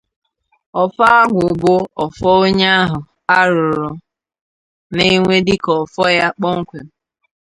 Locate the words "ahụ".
2.81-2.99